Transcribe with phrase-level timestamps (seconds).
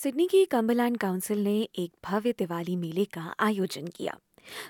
[0.00, 4.16] Sydney की Cumberland council ने एक भव्य दिवाली मेले का आयोजन किया।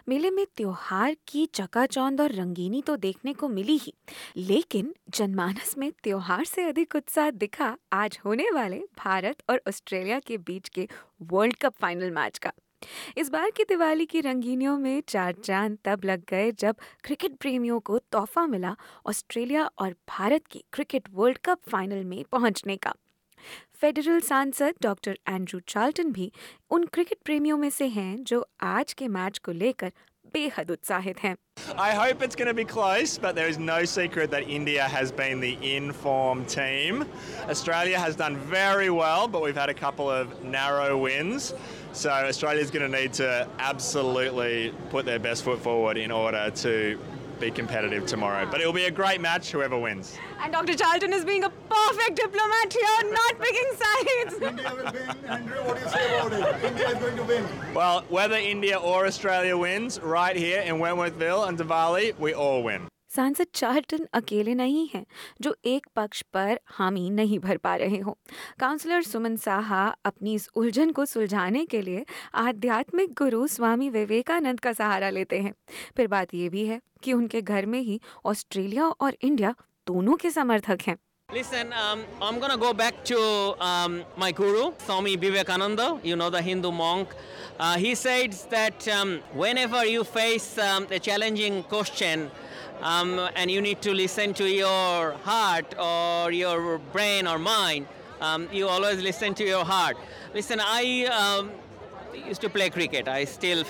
[0.08, 3.92] मेले में त्योहार की चकाचौंध और रंगीनी तो देखने को मिली ही,
[4.36, 10.38] लेकिन जनमानस में त्योहार से अधिक उत्साह दिखा आज होने वाले भारत और ऑस्ट्रेलिया के
[10.38, 10.88] बीच के
[11.22, 12.52] वर्ल्ड कप फाइनल मैच का।
[13.16, 17.78] इस बार की दिवाली की रंगीनियों में चार चाँद तब लग गए जब क्रिकेट प्रेमियों
[17.80, 18.74] को तोहफा मिला
[19.06, 22.94] ऑस्ट्रेलिया और भारत के क्रिकेट वर्ल्ड कप फाइनल में पहुँचने का।
[23.81, 26.31] फेडरल सांसद डॉक्टर एंड्रू चार्ल्टन भी
[26.75, 29.91] उन क्रिकेट प्रेमियों में से हैं जो आज के मैच को लेकर
[30.33, 31.35] बेहद उत्साहित हैं
[31.81, 35.11] I hope it's going to be close, but there is no secret that India has
[35.19, 37.05] been the in-form team.
[37.53, 41.47] Australia has done very well, but we've had a couple of narrow wins.
[41.93, 43.29] So Australia's going to need to
[43.71, 46.75] absolutely put their best foot forward in order to
[47.40, 48.46] be competitive tomorrow.
[48.50, 50.16] But it'll be a great match, whoever wins.
[50.40, 50.74] And Dr.
[50.74, 54.42] Charlton is being a perfect diplomat here, not picking sides.
[54.42, 55.24] India will win.
[55.26, 56.64] Andrew, what do you say about it?
[56.64, 57.44] India is going to win.
[57.74, 62.86] Well, whether India or Australia wins, right here in Wentworthville and Diwali, we all win.
[63.10, 65.06] सांसद चार्टन अकेले नहीं हैं,
[65.40, 68.18] जो एक पक्ष पर हामी नहीं भर पा रहे हो।
[68.58, 74.72] काउंसलर सुमन साहा अपनी इस उलझन को सुलझाने के लिए आध्यात्मिक गुरु स्वामी विवेकानंद का
[74.72, 75.54] सहारा लेते हैं।
[75.96, 79.54] फिर बात ये भी है कि उनके घर में ही ऑस्ट्रेलिया और इंडिया
[79.86, 80.96] दोनों के समर्थक हैं।
[81.32, 86.42] Listen, um, I'm gonna go back to um, my guru, Swami Vivekananda, you know, the
[86.42, 87.14] Hindu monk.
[87.56, 92.32] Uh, he says that um, whenever you face um, a challenging question
[92.80, 97.86] um, and you need to listen to your heart or your brain or mind,
[98.20, 99.96] um, you always listen to your heart.
[100.34, 101.06] Listen, I
[102.14, 103.08] used to play cricket.
[103.08, 103.64] I still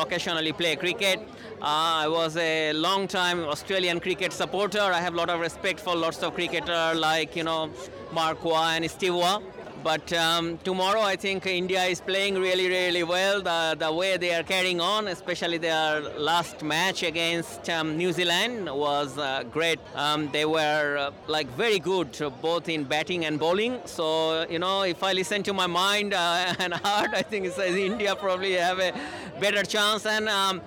[0.00, 1.18] occasionally play cricket.
[1.60, 4.80] Uh, I was a long time Australian cricket supporter.
[4.80, 7.70] I have a lot of respect for lots of cricketers like, you know,
[8.12, 9.40] Mark Waugh and Steve Waugh.
[9.84, 13.42] But um, tomorrow, I think India is playing really, really well.
[13.42, 18.64] The, the way they are carrying on, especially their last match against um, New Zealand,
[18.64, 19.78] was uh, great.
[19.94, 23.78] Um, they were uh, like very good, uh, both in batting and bowling.
[23.84, 27.52] So, you know, if I listen to my mind uh, and heart, I think it
[27.52, 28.98] says India probably have a
[29.38, 30.06] better chance.
[30.06, 30.62] And um,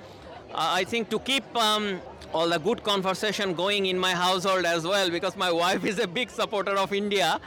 [0.54, 2.02] I think to keep um,
[2.33, 6.07] all the good conversation going in my household as well because my wife is a
[6.07, 7.39] big supporter of India.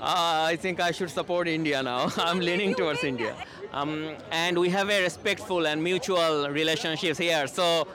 [0.00, 2.10] Uh, I think I should support India now.
[2.18, 3.34] I'm leaning towards India.
[3.72, 7.46] Um, and we have a respectful and mutual relationships here.
[7.46, 7.86] So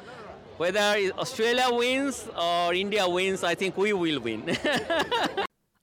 [0.57, 0.88] whether
[1.18, 4.44] Australia wins or India wins, I think we will win.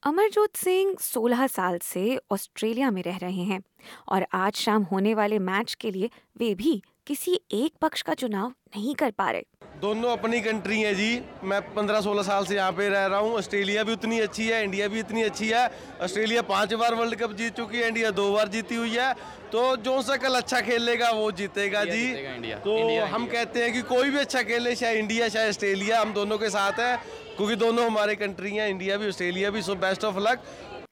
[0.07, 2.03] Amarjot Singh 16 साल से
[2.33, 3.61] Australia में रह रहे हैं
[4.09, 8.50] और आज शाम होने वाले मैच के लिए वे भी किसी एक पक्ष का चुनाव
[8.76, 11.10] नहीं कर पा रहे। दोनों अपनी कंट्री है जी।
[11.44, 14.88] मैं 15-16 साल से यहाँ पे रह रहा हूँ। ऑस्ट्रेलिया भी उतनी अच्छी है इंडिया
[14.88, 15.66] भी इतनी अच्छी है।
[16.02, 19.14] ऑस्ट्रेलिया पाँच बार वर्ल्ड कप जीत चुकी है इंडिया दो बार जीती हुई है।
[19.52, 23.44] तो जो सा कल अच्छा खेलेगा वो जीतेगा जी। जीतेगा इंडिया। तो इंडिया, हम इंडिया।
[23.44, 26.80] कहते हैं कि कोई भी अच्छा खेले चाहे इंडिया चाहे ऑस्ट्रेलिया हम दोनों के साथ
[26.80, 26.96] है।
[27.38, 30.44] क्योंकि दोनों हमारे कंट्री हैं इंडिया भी ऑस्ट्रेलिया भी। सो बेस्ट ऑफ़ लक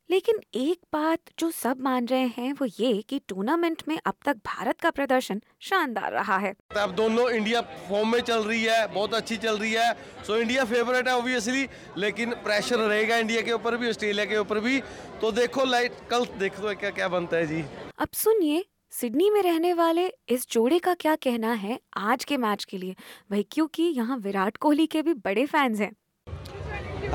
[0.09, 4.37] लेकिन एक बात जो सब मान रहे हैं वो ये कि टूर्नामेंट में अब तक
[4.45, 9.13] भारत का प्रदर्शन शानदार रहा है। अब दोनों इंडिया फॉर्म में चल रही है बहुत
[9.13, 9.91] अच्छी चल रही है।
[10.27, 11.67] सो इंडिया फेवरेट है ऑब्वियसली
[11.97, 14.79] लेकिन प्रेशर रहेगा इंडिया के ऊपर भी ऑस्ट्रेलिया के ऊपर भी।
[15.21, 17.63] तो देखो लाइट कल देखो क्या क्या बनता है जी।
[17.99, 22.63] अब सुनिए सिडनी में रहने वाले इस जोड़े का क्या कहना है आज के मैच
[22.65, 22.95] के लिए?
[23.31, 25.91] भाई क्योंकि यहाँ विराट कोहली के भी बड़े फैंस हैं।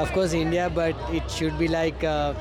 [0.03, 2.34] Of course, India, but it should be like a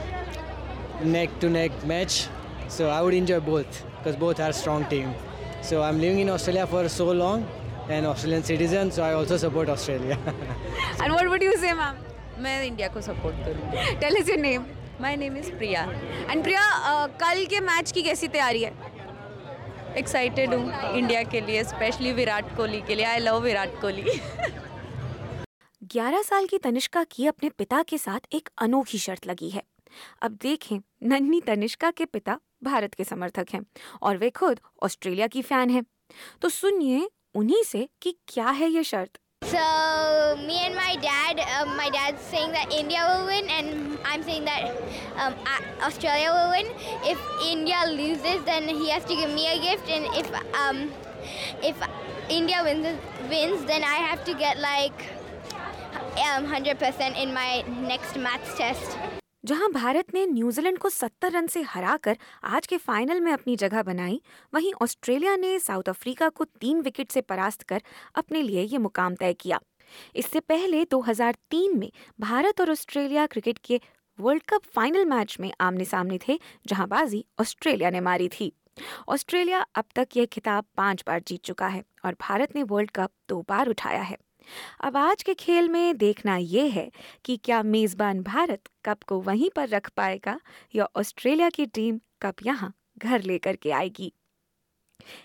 [1.06, 2.28] neck to neck match.
[2.68, 5.14] So I would enjoy both because both are strong team.
[5.62, 7.46] So I'm living in Australia for so long
[7.90, 10.18] and Australian citizen, so I also support Australia.
[11.02, 11.96] And what would you say ma'am
[12.44, 14.66] मैं India को support करूँगी tell us your name
[15.02, 15.84] my name is Priya
[16.30, 18.74] and Priya uh, कल के match की कैसी तैयारी है
[19.98, 24.20] excited हूँ इंडिया के लिए स्पेशली विराट कोहली के लिए आई लव विराट कोहली
[25.96, 29.62] 11 साल की तनिष्का की अपने पिता के साथ एक अनोखी शर्त लगी है
[30.22, 30.78] अब देखें
[31.10, 33.62] नन्ही तनिष्का के पिता भारत के समर्थक हैं
[34.02, 35.84] और वे खुद ऑस्ट्रेलिया की फ़ैन हैं
[36.42, 39.64] तो सुनिए उन्हीं से कि क्या है ये शर्त So
[40.42, 44.46] me and my dad, um, my dad's saying that India will win, and I'm saying
[44.46, 44.72] that
[45.18, 45.36] um,
[45.82, 46.70] Australia will win.
[47.04, 50.32] If India loses, then he has to give me a gift, and if
[50.62, 50.80] um,
[51.62, 51.76] if
[52.30, 52.88] India wins,
[53.30, 55.12] wins, then I have to get like
[56.30, 58.98] um, 100% in my next maths test.
[59.44, 63.84] जहाँ भारत ने New Zealand को 70 run से हराकर आज के final में अपनी जगह
[63.84, 64.22] बनाई,
[64.54, 67.82] वहीं ऑस्ट्रेलिया ने साउथ अफ्रीका को तीन विकेट से परास्त कर
[68.16, 69.60] अपने लिए ये मुकाम तय किया।
[70.16, 73.82] इससे पहले 2003 में भारत और ऑस्ट्रेलिया क्रिकेट के
[74.20, 78.52] वर्ल्ड कप फाइनल मैच में आमने सामने थे, जहाँ बाजी ऑस्ट्रेलिया ने मारी थी।
[79.08, 83.12] ऑस्ट्रेलिया अब तक यह खिताब पाँच बार जीत चुका है और भारत ने वर्ल्ड कप
[83.30, 84.18] दो बार उठाया है।
[84.82, 86.90] अब आज के खेल में देखना ये है
[87.26, 90.40] कि क्या मेजबान भारत कप को वहीं पर रख पाएगा
[90.76, 94.14] या ऑस्ट्रेलिया की टीम कप यहाँ घर लेकर के आएगी।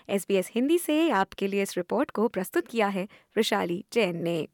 [0.09, 3.07] एसबीएस हिंदी से आपके लिए इस रिपोर्ट को प्रस्तुत किया है
[3.37, 4.47] वैशाली जैन ने।